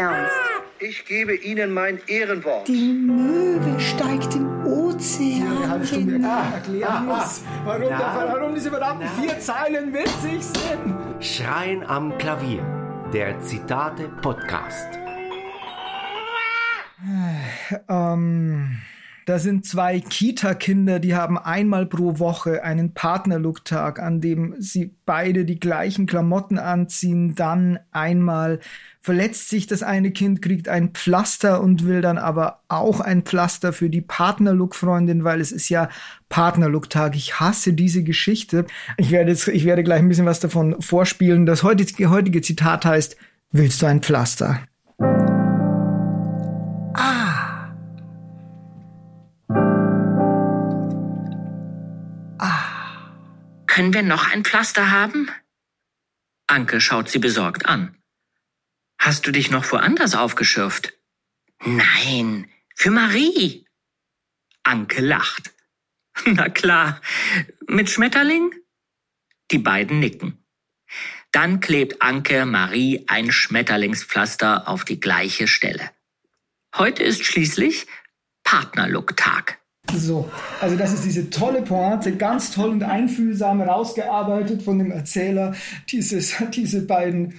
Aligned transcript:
ernst. 0.00 0.32
Ich 0.78 1.04
gebe 1.04 1.34
Ihnen 1.34 1.74
mein 1.74 2.00
Ehrenwort. 2.06 2.66
Die 2.66 2.92
Möwe 2.92 3.78
steigt 3.78 4.34
im 4.34 4.64
Ozean. 4.64 5.84
Stunde 5.84 6.14
hinein. 6.14 6.24
ah, 6.24 6.54
erklären 6.54 7.06
muss, 7.06 7.44
warum, 7.64 7.82
der, 7.82 8.28
warum 8.32 8.54
diese 8.54 8.70
verdammten 8.70 9.06
vier 9.20 9.38
Zeilen 9.38 9.92
witzig 9.92 10.42
sind. 10.42 11.22
Schreien 11.22 11.84
am 11.84 12.16
Klavier. 12.16 12.62
Der 13.12 13.38
Zitate-Podcast. 13.40 14.88
Ähm, 17.88 18.78
da 19.30 19.38
sind 19.38 19.64
zwei 19.64 20.00
Kita-Kinder, 20.00 20.98
die 20.98 21.14
haben 21.14 21.38
einmal 21.38 21.86
pro 21.86 22.18
Woche 22.18 22.64
einen 22.64 22.94
Partnerlook-Tag, 22.94 24.00
an 24.00 24.20
dem 24.20 24.56
sie 24.58 24.96
beide 25.06 25.44
die 25.44 25.60
gleichen 25.60 26.06
Klamotten 26.06 26.58
anziehen. 26.58 27.36
Dann 27.36 27.78
einmal 27.92 28.58
verletzt 29.00 29.48
sich 29.48 29.68
das 29.68 29.84
eine 29.84 30.10
Kind, 30.10 30.42
kriegt 30.42 30.68
ein 30.68 30.88
Pflaster 30.94 31.60
und 31.62 31.84
will 31.84 32.00
dann 32.00 32.18
aber 32.18 32.62
auch 32.66 32.98
ein 32.98 33.22
Pflaster 33.22 33.72
für 33.72 33.88
die 33.88 34.00
Partnerlook-Freundin, 34.00 35.22
weil 35.22 35.40
es 35.40 35.52
ist 35.52 35.68
ja 35.68 35.90
Partnerlook-Tag. 36.28 37.14
Ich 37.14 37.38
hasse 37.38 37.72
diese 37.72 38.02
Geschichte. 38.02 38.66
Ich 38.96 39.12
werde 39.12 39.30
jetzt, 39.30 39.46
ich 39.46 39.64
werde 39.64 39.84
gleich 39.84 40.00
ein 40.00 40.08
bisschen 40.08 40.26
was 40.26 40.40
davon 40.40 40.82
vorspielen. 40.82 41.46
Das 41.46 41.62
heutige, 41.62 42.10
heutige 42.10 42.42
Zitat 42.42 42.84
heißt, 42.84 43.16
willst 43.52 43.80
du 43.80 43.86
ein 43.86 44.02
Pflaster? 44.02 44.60
Können 53.80 53.94
wir 53.94 54.02
noch 54.02 54.30
ein 54.30 54.44
Pflaster 54.44 54.90
haben? 54.90 55.30
Anke 56.46 56.82
schaut 56.82 57.08
sie 57.08 57.18
besorgt 57.18 57.64
an. 57.64 57.96
Hast 58.98 59.26
du 59.26 59.32
dich 59.32 59.50
noch 59.50 59.72
woanders 59.72 60.14
aufgeschürft? 60.14 60.92
Nein, 61.64 62.50
für 62.74 62.90
Marie. 62.90 63.64
Anke 64.64 65.00
lacht. 65.00 65.54
Na 66.26 66.50
klar, 66.50 67.00
mit 67.68 67.88
Schmetterling? 67.88 68.54
Die 69.50 69.56
beiden 69.56 69.98
nicken. 69.98 70.44
Dann 71.32 71.60
klebt 71.60 72.02
Anke 72.02 72.44
Marie 72.44 73.06
ein 73.08 73.32
Schmetterlingspflaster 73.32 74.68
auf 74.68 74.84
die 74.84 75.00
gleiche 75.00 75.48
Stelle. 75.48 75.90
Heute 76.76 77.02
ist 77.02 77.24
schließlich 77.24 77.86
Partnerlook-Tag. 78.44 79.58
So, 79.96 80.28
also 80.60 80.76
das 80.76 80.92
ist 80.92 81.04
diese 81.04 81.30
tolle 81.30 81.62
Pointe, 81.62 82.16
ganz 82.16 82.52
toll 82.52 82.70
und 82.70 82.82
einfühlsam 82.82 83.60
rausgearbeitet 83.60 84.62
von 84.62 84.78
dem 84.78 84.90
Erzähler. 84.90 85.54
Dieses, 85.90 86.34
diese 86.54 86.82
beiden 86.82 87.34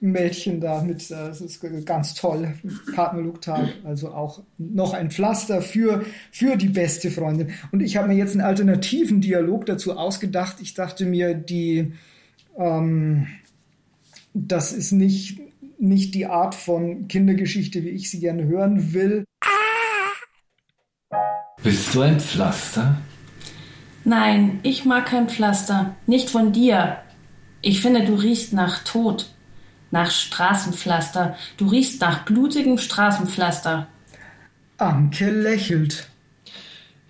Mädchen 0.00 0.60
da 0.60 0.82
mit, 0.82 1.10
das 1.10 1.40
ist 1.40 1.64
ganz 1.86 2.14
toll, 2.14 2.52
Partnerlook-Tag, 2.94 3.68
also 3.84 4.10
auch 4.10 4.42
noch 4.58 4.92
ein 4.92 5.10
Pflaster 5.10 5.62
für, 5.62 6.04
für 6.30 6.56
die 6.56 6.68
beste 6.68 7.10
Freundin. 7.10 7.50
Und 7.72 7.80
ich 7.80 7.96
habe 7.96 8.08
mir 8.08 8.14
jetzt 8.14 8.32
einen 8.32 8.42
alternativen 8.42 9.22
Dialog 9.22 9.64
dazu 9.64 9.96
ausgedacht. 9.96 10.56
Ich 10.60 10.74
dachte 10.74 11.06
mir, 11.06 11.34
die, 11.34 11.94
ähm, 12.58 13.26
das 14.34 14.72
ist 14.72 14.92
nicht, 14.92 15.40
nicht 15.78 16.14
die 16.14 16.26
Art 16.26 16.54
von 16.54 17.08
Kindergeschichte, 17.08 17.82
wie 17.82 17.90
ich 17.90 18.10
sie 18.10 18.20
gerne 18.20 18.44
hören 18.44 18.92
will. 18.92 19.24
Willst 21.66 21.96
du 21.96 22.02
ein 22.02 22.20
Pflaster? 22.20 22.96
Nein, 24.04 24.60
ich 24.62 24.84
mag 24.84 25.06
kein 25.06 25.28
Pflaster. 25.28 25.96
Nicht 26.06 26.30
von 26.30 26.52
dir. 26.52 26.98
Ich 27.60 27.80
finde, 27.80 28.04
du 28.04 28.14
riechst 28.14 28.52
nach 28.52 28.84
Tod. 28.84 29.30
Nach 29.90 30.08
Straßenpflaster. 30.08 31.34
Du 31.56 31.66
riechst 31.66 32.00
nach 32.00 32.24
blutigem 32.24 32.78
Straßenpflaster. 32.78 33.88
Anke 34.78 35.28
lächelt. 35.28 36.08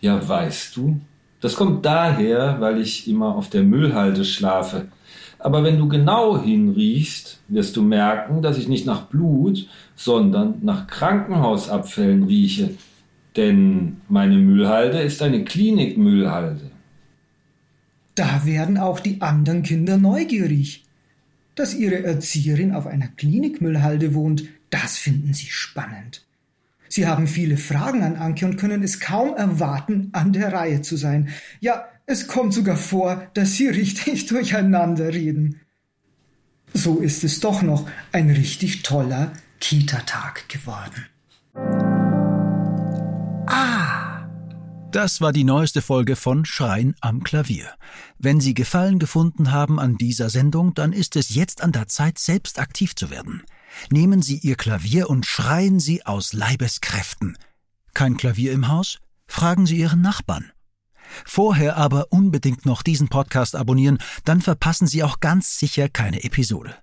Ja, 0.00 0.26
weißt 0.26 0.74
du, 0.74 1.02
das 1.42 1.54
kommt 1.54 1.84
daher, 1.84 2.58
weil 2.58 2.80
ich 2.80 3.06
immer 3.08 3.34
auf 3.34 3.50
der 3.50 3.62
Müllhalde 3.62 4.24
schlafe. 4.24 4.88
Aber 5.38 5.64
wenn 5.64 5.78
du 5.78 5.86
genau 5.86 6.42
hinriechst, 6.42 7.40
wirst 7.48 7.76
du 7.76 7.82
merken, 7.82 8.40
dass 8.40 8.56
ich 8.56 8.68
nicht 8.68 8.86
nach 8.86 9.02
Blut, 9.02 9.68
sondern 9.96 10.60
nach 10.62 10.86
Krankenhausabfällen 10.86 12.22
rieche. 12.24 12.70
Denn 13.36 14.00
meine 14.08 14.36
Müllhalde 14.36 15.00
ist 15.00 15.22
eine 15.22 15.44
Klinikmüllhalde. 15.44 16.70
Da 18.14 18.46
werden 18.46 18.78
auch 18.78 18.98
die 18.98 19.20
anderen 19.20 19.62
Kinder 19.62 19.98
neugierig. 19.98 20.84
Dass 21.54 21.74
ihre 21.74 22.02
Erzieherin 22.02 22.72
auf 22.72 22.86
einer 22.86 23.08
Klinikmüllhalde 23.08 24.14
wohnt, 24.14 24.44
das 24.70 24.98
finden 24.98 25.34
sie 25.34 25.48
spannend. 25.48 26.26
Sie 26.88 27.06
haben 27.06 27.26
viele 27.26 27.56
Fragen 27.56 28.02
an 28.02 28.16
Anke 28.16 28.46
und 28.46 28.56
können 28.56 28.82
es 28.82 29.00
kaum 29.00 29.34
erwarten, 29.36 30.10
an 30.12 30.32
der 30.32 30.52
Reihe 30.52 30.82
zu 30.82 30.96
sein. 30.96 31.28
Ja, 31.60 31.86
es 32.06 32.28
kommt 32.28 32.54
sogar 32.54 32.76
vor, 32.76 33.26
dass 33.34 33.54
sie 33.54 33.68
richtig 33.82 34.26
durcheinander 34.26 35.12
reden. 35.12 35.60
So 36.72 37.00
ist 37.00 37.24
es 37.24 37.40
doch 37.40 37.62
noch 37.62 37.88
ein 38.12 38.30
richtig 38.30 38.82
toller 38.82 39.32
Kita-Tag 39.60 40.48
geworden. 40.48 41.06
Das 44.92 45.20
war 45.20 45.32
die 45.32 45.44
neueste 45.44 45.82
Folge 45.82 46.16
von 46.16 46.44
Schreien 46.44 46.94
am 47.00 47.22
Klavier. 47.22 47.74
Wenn 48.18 48.40
Sie 48.40 48.54
Gefallen 48.54 48.98
gefunden 48.98 49.50
haben 49.50 49.78
an 49.80 49.96
dieser 49.96 50.30
Sendung, 50.30 50.74
dann 50.74 50.92
ist 50.92 51.16
es 51.16 51.34
jetzt 51.34 51.62
an 51.62 51.72
der 51.72 51.88
Zeit, 51.88 52.18
selbst 52.18 52.58
aktiv 52.58 52.94
zu 52.94 53.10
werden. 53.10 53.42
Nehmen 53.90 54.22
Sie 54.22 54.38
Ihr 54.38 54.54
Klavier 54.56 55.10
und 55.10 55.26
schreien 55.26 55.80
Sie 55.80 56.06
aus 56.06 56.32
Leibeskräften. 56.32 57.36
Kein 57.94 58.16
Klavier 58.16 58.52
im 58.52 58.68
Haus? 58.68 58.98
Fragen 59.26 59.66
Sie 59.66 59.76
Ihren 59.76 60.00
Nachbarn. 60.00 60.52
Vorher 61.24 61.76
aber 61.76 62.06
unbedingt 62.10 62.64
noch 62.64 62.82
diesen 62.82 63.08
Podcast 63.08 63.56
abonnieren, 63.56 63.98
dann 64.24 64.40
verpassen 64.40 64.86
Sie 64.86 65.02
auch 65.02 65.20
ganz 65.20 65.58
sicher 65.58 65.88
keine 65.88 66.24
Episode. 66.24 66.74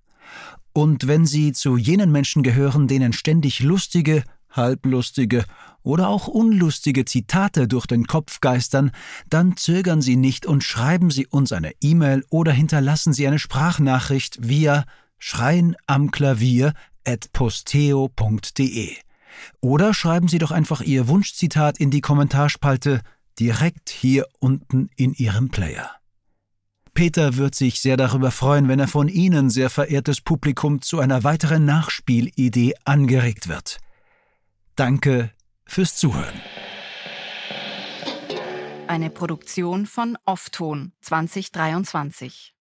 Und 0.74 1.08
wenn 1.08 1.26
Sie 1.26 1.54
zu 1.54 1.78
jenen 1.78 2.12
Menschen 2.12 2.44
gehören, 2.44 2.88
denen 2.88 3.14
ständig 3.14 3.60
lustige, 3.60 4.24
halblustige 4.54 5.46
oder 5.84 6.08
auch 6.08 6.28
unlustige 6.28 7.06
Zitate 7.06 7.68
durch 7.68 7.86
den 7.86 8.08
Kopf 8.08 8.40
geistern, 8.40 8.92
dann 9.30 9.58
zögern 9.58 10.02
Sie 10.02 10.16
nicht 10.16 10.46
und 10.46 10.64
schreiben 10.64 11.12
Sie 11.12 11.28
uns 11.28 11.52
eine 11.52 11.74
E-Mail 11.82 12.24
oder 12.30 12.52
hinterlassen 12.52 13.14
Sie 13.14 13.28
eine 13.28 13.40
Sprachnachricht 13.40 14.38
via 14.48 14.86
schreien 15.20 15.76
am 15.86 16.12
Klavier 16.12 16.74
at 17.06 17.32
posteo.de. 17.34 18.96
Oder 19.62 19.94
schreiben 19.94 20.28
Sie 20.28 20.38
doch 20.38 20.52
einfach 20.52 20.82
Ihr 20.82 21.08
Wunschzitat 21.08 21.80
in 21.80 21.92
die 21.92 22.02
Kommentarspalte 22.02 23.02
direkt 23.40 23.90
hier 23.90 24.28
unten 24.40 24.90
in 24.96 25.14
Ihrem 25.14 25.50
Player. 25.50 25.90
Peter 26.94 27.38
wird 27.38 27.56
sich 27.56 27.80
sehr 27.80 27.98
darüber 27.98 28.30
freuen, 28.30 28.68
wenn 28.68 28.80
er 28.80 28.88
von 28.88 29.08
Ihnen, 29.08 29.50
sehr 29.50 29.72
verehrtes 29.72 30.22
Publikum, 30.22 30.82
zu 30.82 31.00
einer 31.00 31.24
weiteren 31.24 31.66
Nachspielidee 31.66 32.76
angeregt 32.86 33.48
wird. 33.48 33.80
Danke 34.76 35.32
fürs 35.66 35.96
Zuhören. 35.96 36.42
Eine 38.88 39.10
Produktion 39.12 39.86
von 39.86 40.18
Offton 40.26 40.94
2023. 41.02 42.56